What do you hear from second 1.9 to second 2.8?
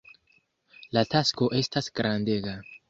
grandega.